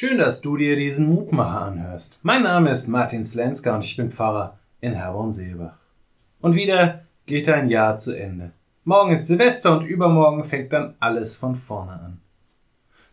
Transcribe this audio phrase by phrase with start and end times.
[0.00, 2.20] Schön, dass du dir diesen Mutmacher anhörst.
[2.22, 5.76] Mein Name ist Martin Slenska und ich bin Pfarrer in Herborn-Seebach.
[6.40, 8.52] Und wieder geht ein Jahr zu Ende.
[8.84, 12.20] Morgen ist Silvester und übermorgen fängt dann alles von vorne an.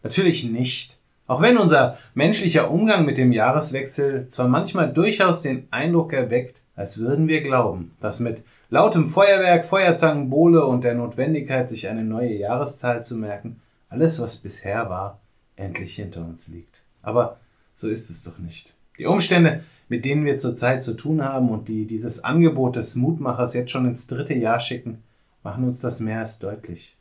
[0.03, 0.99] Natürlich nicht.
[1.25, 6.99] Auch wenn unser menschlicher Umgang mit dem Jahreswechsel zwar manchmal durchaus den Eindruck erweckt, als
[6.99, 12.35] würden wir glauben, dass mit lautem Feuerwerk, Feuerzangen, Bohle und der Notwendigkeit, sich eine neue
[12.35, 13.59] Jahreszahl zu merken,
[13.89, 15.19] alles, was bisher war,
[15.55, 16.83] endlich hinter uns liegt.
[17.01, 17.39] Aber
[17.73, 18.75] so ist es doch nicht.
[18.97, 23.53] Die Umstände, mit denen wir zurzeit zu tun haben und die dieses Angebot des Mutmachers
[23.53, 25.03] jetzt schon ins dritte Jahr schicken,
[25.43, 26.97] machen uns das mehr als deutlich.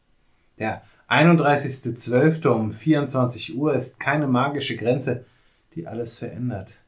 [0.59, 2.49] Der 31.12.
[2.49, 5.25] um 24 Uhr ist keine magische Grenze,
[5.75, 6.79] die alles verändert.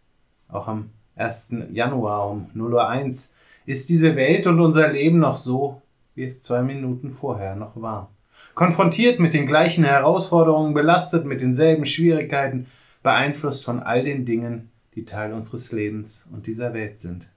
[0.48, 1.56] Auch am 1.
[1.72, 5.82] Januar um 0 Uhr 1 ist diese Welt und unser Leben noch so,
[6.14, 8.10] wie es zwei Minuten vorher noch war.
[8.56, 12.66] Konfrontiert mit den gleichen Herausforderungen, belastet mit denselben Schwierigkeiten,
[13.02, 17.28] beeinflusst von all den Dingen, die Teil unseres Lebens und dieser Welt sind.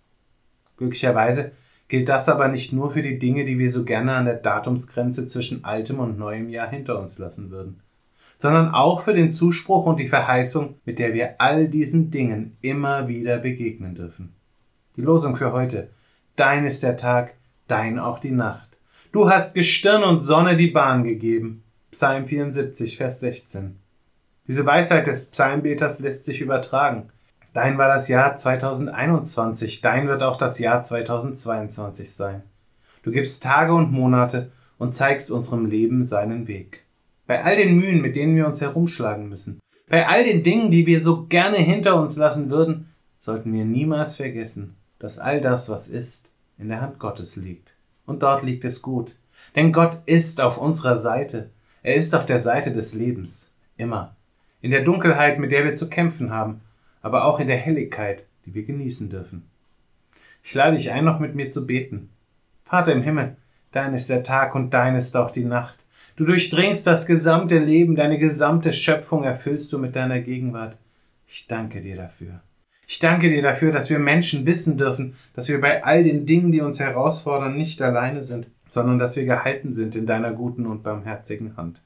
[0.78, 1.52] Glücklicherweise
[1.90, 5.25] gilt das aber nicht nur für die Dinge, die wir so gerne an der Datumsgrenze
[5.25, 7.81] zwischen altem und neuem Jahr hinter uns lassen würden,
[8.38, 13.09] sondern auch für den Zuspruch und die Verheißung, mit der wir all diesen Dingen immer
[13.09, 14.36] wieder begegnen dürfen.
[14.95, 15.90] Die Losung für heute
[16.38, 17.34] Dein ist der Tag,
[17.67, 18.69] dein auch die Nacht.
[19.12, 21.64] Du hast Gestirn und Sonne die Bahn gegeben.
[21.90, 23.80] Psalm 74, Vers 16.
[24.48, 27.10] Diese Weisheit des Psalmbeters lässt sich übertragen.
[27.56, 32.44] Dein war das Jahr 2021, dein wird auch das Jahr 2022 sein.
[33.02, 36.86] Du gibst Tage und Monate und zeigst unserem Leben seinen Weg.
[37.26, 40.86] Bei all den Mühen, mit denen wir uns herumschlagen müssen, bei all den Dingen, die
[40.86, 45.88] wir so gerne hinter uns lassen würden, sollten wir niemals vergessen, dass all das, was
[45.88, 47.78] ist, in der Hand Gottes liegt.
[48.10, 49.16] Und dort liegt es gut.
[49.56, 51.52] Denn Gott ist auf unserer Seite.
[51.84, 53.54] Er ist auf der Seite des Lebens.
[53.78, 54.16] Immer.
[54.62, 56.62] In der Dunkelheit, mit der wir zu kämpfen haben,
[57.04, 59.48] aber auch in der Helligkeit, die wir genießen dürfen.
[60.42, 62.10] Ich lade dich ein, noch mit mir zu beten.
[62.64, 63.38] Vater im Himmel,
[63.74, 65.78] dein ist der Tag und dein ist auch die Nacht.
[66.16, 70.78] Du durchdringst das gesamte Leben, deine gesamte Schöpfung erfüllst du mit deiner Gegenwart.
[71.28, 72.42] Ich danke dir dafür.
[72.91, 76.51] Ich danke dir dafür, dass wir Menschen wissen dürfen, dass wir bei all den Dingen,
[76.51, 80.81] die uns herausfordern, nicht alleine sind, sondern dass wir gehalten sind in deiner guten und
[80.81, 81.83] barmherzigen Hand.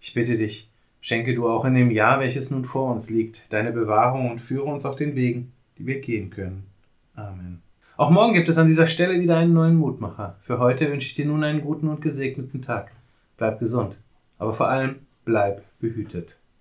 [0.00, 0.68] Ich bitte dich,
[1.00, 4.64] Schenke du auch in dem Jahr, welches nun vor uns liegt, deine Bewahrung und führe
[4.64, 6.66] uns auf den Wegen, die wir gehen können.
[7.14, 7.62] Amen.
[7.96, 10.36] Auch morgen gibt es an dieser Stelle wieder einen neuen Mutmacher.
[10.40, 12.90] Für heute wünsche ich dir nun einen guten und gesegneten Tag.
[13.36, 14.00] Bleib gesund,
[14.38, 16.40] aber vor allem bleib behütet.